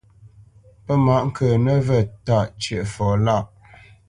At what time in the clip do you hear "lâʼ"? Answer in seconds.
3.25-3.45